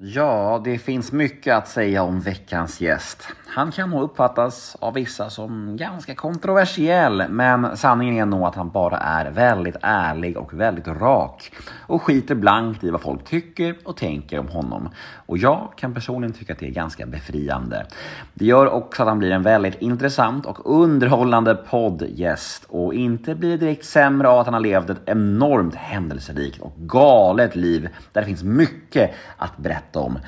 [0.00, 3.28] Ja, det finns mycket att säga om veckans gäst.
[3.46, 8.70] Han kan nog uppfattas av vissa som ganska kontroversiell, men sanningen är nog att han
[8.70, 11.52] bara är väldigt ärlig och väldigt rak
[11.86, 14.88] och skiter blankt i vad folk tycker och tänker om honom.
[15.26, 17.86] Och jag kan personligen tycka att det är ganska befriande.
[18.34, 23.50] Det gör också att han blir en väldigt intressant och underhållande poddgäst och inte blir
[23.50, 28.20] det direkt sämre av att han har levt ett enormt händelserikt och galet liv där
[28.20, 30.18] det finns mycket att berätta om.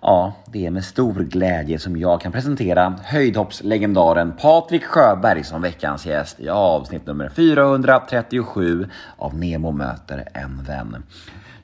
[0.00, 6.06] Ja, det är med stor glädje som jag kan presentera höjdhoppslegendaren Patrik Sjöberg som veckans
[6.06, 11.02] gäst i avsnitt nummer 437 av Nemo möter en vän.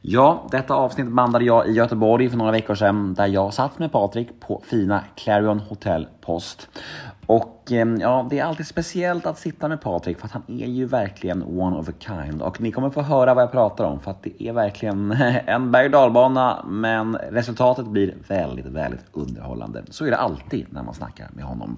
[0.06, 3.92] Ja, detta avsnitt bandade jag i Göteborg för några veckor sedan där jag satt med
[3.92, 6.68] Patrik på fina Clarion Hotel Post.
[7.26, 10.66] Och ehm, ja, det är alltid speciellt att sitta med Patrik för att han är
[10.66, 12.42] ju verkligen one of a kind.
[12.42, 15.12] Och ni kommer få höra vad jag pratar om för att det är verkligen
[15.46, 19.84] en berg och dalbana men resultatet blir väldigt, väldigt underhållande.
[19.90, 21.76] Så är det alltid när man snackar med honom.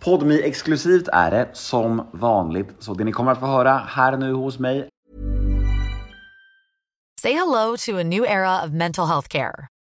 [0.00, 4.32] Podmi exklusivt är det som vanligt, så det ni kommer att få höra här nu
[4.32, 4.88] hos mig
[7.24, 9.68] Say hello to a new era of mental health care.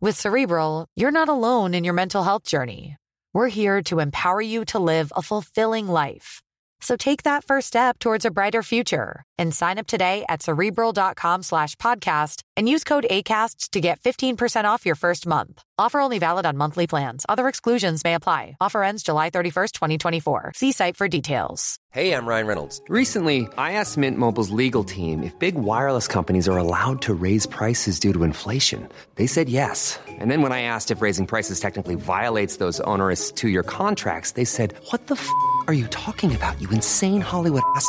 [0.00, 2.94] With Cerebral, you're not alone in your mental health journey.
[3.34, 6.40] We're here to empower you to live a fulfilling life.
[6.80, 11.42] So take that first step towards a brighter future and sign up today at cerebral.com
[11.42, 15.64] slash podcast and use code ACasts to get 15% off your first month.
[15.80, 17.24] Offer only valid on monthly plans.
[17.28, 18.56] Other exclusions may apply.
[18.60, 20.52] Offer ends July 31st, 2024.
[20.56, 21.78] See site for details.
[21.90, 22.82] Hey, I'm Ryan Reynolds.
[22.88, 27.46] Recently, I asked Mint Mobile's legal team if big wireless companies are allowed to raise
[27.46, 28.88] prices due to inflation.
[29.14, 29.98] They said yes.
[30.08, 34.32] And then when I asked if raising prices technically violates those onerous two year contracts,
[34.32, 35.28] they said, What the f
[35.68, 37.88] are you talking about, you insane Hollywood ass?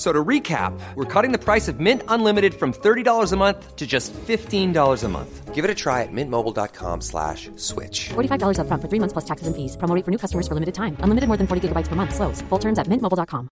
[0.00, 3.86] So to recap, we're cutting the price of Mint Unlimited from $30 a month to
[3.86, 5.54] just $15 a month.
[5.54, 8.08] Give it a try at mintmobile.com slash switch.
[8.08, 9.76] $45 upfront for three months plus taxes and fees.
[9.76, 10.96] Promo rate for new customers for limited time.
[11.04, 12.14] Unlimited more than 40 gigabytes per month.
[12.14, 12.40] Slows.
[12.48, 13.48] Full terms at mintmobile.com.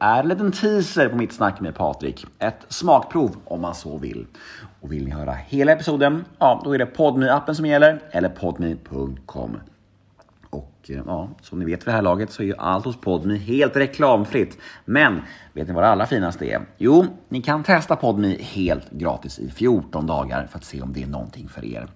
[0.00, 2.26] är en liten teaser på mitt snack med Patrik.
[2.38, 4.26] Ett smakprov om man så vill.
[4.80, 8.28] Och vill ni höra hela episoden, ja då är det podme appen som gäller eller
[8.28, 9.60] podme.com.
[10.50, 13.00] Och eh, ja, som ni vet vid det här laget så är ju allt hos
[13.00, 14.58] Podme helt reklamfritt.
[14.84, 15.22] Men
[15.52, 16.60] vet ni vad det allra finaste är?
[16.78, 21.02] Jo, ni kan testa Podme helt gratis i 14 dagar för att se om det
[21.02, 21.88] är någonting för er.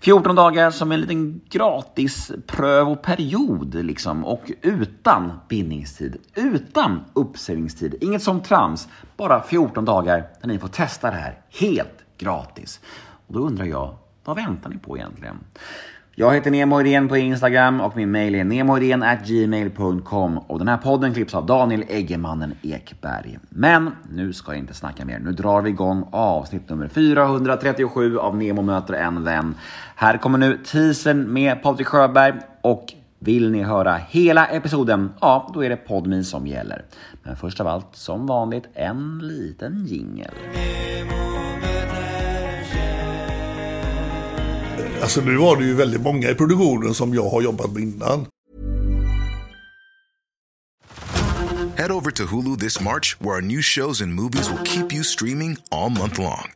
[0.00, 8.40] 14 dagar som en liten gratis prövoperiod liksom och utan bindningstid, utan uppsägningstid, inget som
[8.40, 8.88] trams.
[9.16, 12.80] Bara 14 dagar där ni får testa det här helt gratis.
[13.26, 15.36] Och då undrar jag, vad väntar ni på egentligen?
[16.16, 21.14] Jag heter Nemo Idén på Instagram och min mail är gmail.com och den här podden
[21.14, 23.38] klipps av Daniel Eggemannen Ekberg.
[23.48, 25.18] Men nu ska jag inte snacka mer.
[25.18, 29.54] Nu drar vi igång avsnitt nummer 437 av Nemo möter en vän.
[29.94, 35.64] Här kommer nu teasern med Patrik Sjöberg och vill ni höra hela episoden, ja då
[35.64, 36.84] är det Podmi som gäller.
[37.22, 40.34] Men först av allt, som vanligt, en liten jingel.
[45.04, 48.26] Alltså nu var det ju väldigt många i produktionen som jag har jobbat med innan.
[51.76, 55.04] Head over to Hulu this March, where our new shows and movies will keep you
[55.04, 56.52] streaming all month long.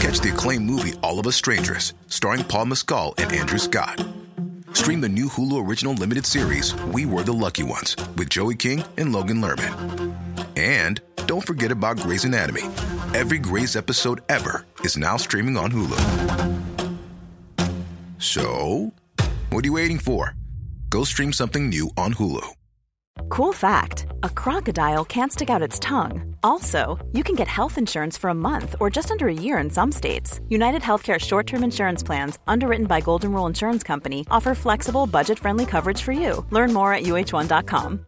[0.00, 4.04] Catch the acclaimed movie All of Us Strangers, starring Paul Mescal and Andrew Scott.
[4.72, 8.82] Stream the new Hulu original limited series We Were the Lucky Ones with Joey King
[8.98, 9.72] and Logan Lerman.
[10.56, 12.64] And don't forget about Grey's Anatomy.
[13.14, 16.75] Every Grey's episode ever is now streaming on Hulu.
[18.26, 18.92] So,
[19.50, 20.34] what are you waiting for?
[20.90, 22.48] Go stream something new on Hulu.
[23.28, 26.34] Cool fact a crocodile can't stick out its tongue.
[26.42, 29.70] Also, you can get health insurance for a month or just under a year in
[29.70, 30.40] some states.
[30.48, 35.38] United Healthcare short term insurance plans, underwritten by Golden Rule Insurance Company, offer flexible, budget
[35.38, 36.44] friendly coverage for you.
[36.50, 38.06] Learn more at uh1.com.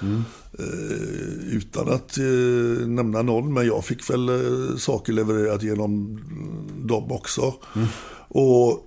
[0.00, 0.24] Mm.
[0.58, 6.20] Uh, utan att uh, nämna någon, men jag fick väl uh, saker levererat genom
[6.86, 7.54] dem också.
[7.76, 7.88] Mm.
[8.28, 8.84] Och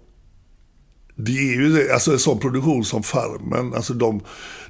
[1.15, 4.21] Det är ju det, alltså en sån produktion som Farmen, alltså de,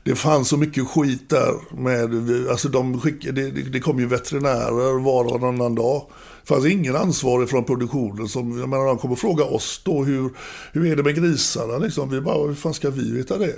[0.04, 5.00] det fanns så mycket skit där med, alltså de skickade, det, det kom ju veterinärer
[5.00, 6.02] var och varannan dag.
[6.42, 10.30] Det fanns ingen ansvarig från produktionen som, jag menar de kommer fråga oss då hur,
[10.74, 12.10] hur är det med grisarna liksom?
[12.10, 13.56] Vi bara, hur fan ska vi veta det?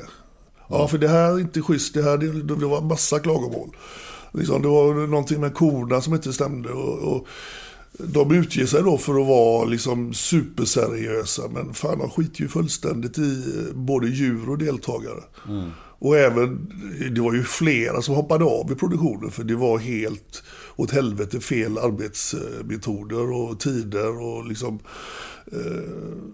[0.70, 3.76] Ja, för det här är inte schysst, det här, det, det var massa klagomål.
[4.34, 7.28] Liksom, det var någonting med korna som inte stämde och, och
[7.98, 13.18] de utger sig då för att vara liksom superseriösa men fan de skiter ju fullständigt
[13.18, 13.44] i
[13.74, 15.24] både djur och deltagare.
[15.48, 15.70] Mm.
[16.00, 16.72] Och även,
[17.12, 20.44] det var ju flera som hoppade av i produktionen för det var helt
[20.76, 24.80] åt helvete fel arbetsmetoder och tider och liksom
[25.52, 26.34] eh,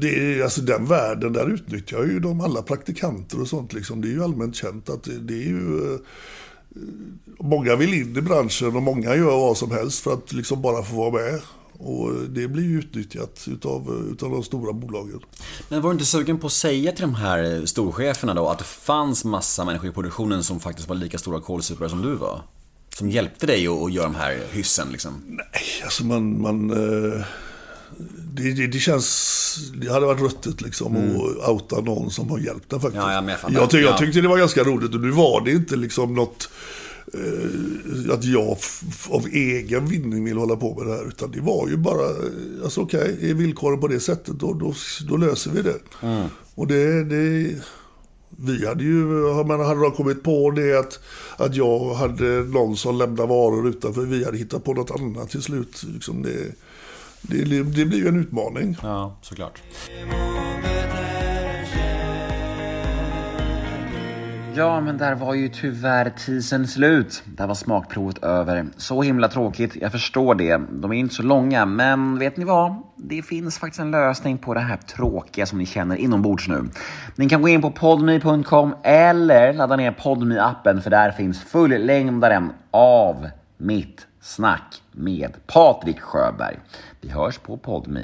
[0.00, 4.00] det alltså den världen där utnyttjar ju de alla praktikanter och sånt liksom.
[4.00, 6.00] Det är ju allmänt känt att det, det är ju eh,
[7.40, 10.82] Många vill in i branschen och många gör vad som helst för att liksom bara
[10.82, 11.40] få vara med.
[11.72, 15.20] Och det blir ju utnyttjat utav, utav de stora bolagen.
[15.68, 18.64] Men var du inte sugen på att säga till de här storcheferna då att det
[18.64, 22.42] fanns massa människor i produktionen som faktiskt var lika stora kolsupare som du var?
[22.94, 25.22] Som hjälpte dig att göra de här hyssen liksom?
[25.26, 26.40] Nej, alltså man...
[26.40, 27.24] man eh,
[28.34, 29.56] det, det, det, känns...
[29.74, 31.16] Det hade varit ruttet liksom mm.
[31.16, 33.02] att outa någon som har hjälpt en faktiskt.
[33.02, 35.76] Ja, jag, jag, tyck, jag tyckte det var ganska roligt och nu var det inte
[35.76, 36.48] liksom något
[37.14, 38.56] eh, att jag
[39.10, 41.08] av egen vinning vill hålla på med det här.
[41.08, 44.54] Utan det var ju bara, eh, alltså okej, okay, är villkoren på det sättet då,
[44.54, 44.74] då,
[45.08, 45.78] då löser vi det.
[46.02, 46.28] Mm.
[46.54, 47.54] Och det, det,
[48.36, 49.04] vi hade ju,
[49.44, 51.00] men hade de kommit på det att,
[51.36, 55.42] att jag hade någon som lämnade varor utanför, vi hade hittat på något annat till
[55.42, 55.82] slut.
[55.94, 56.52] Liksom det,
[57.22, 58.76] det, det blir ju en utmaning.
[58.82, 59.62] Ja, såklart.
[64.54, 67.22] Ja, men där var ju tyvärr tisen slut.
[67.24, 68.66] Där var smakprovet över.
[68.76, 70.60] Så himla tråkigt, jag förstår det.
[70.70, 72.74] De är inte så långa, men vet ni vad?
[72.96, 76.68] Det finns faktiskt en lösning på det här tråkiga som ni känner inombords nu.
[77.16, 82.52] Ni kan gå in på podme.com eller ladda ner podme appen för där finns fullängdaren
[82.70, 83.28] av
[83.58, 86.58] mitt snack med Patrik Sjöberg.
[87.00, 88.00] Vi hörs på Podme.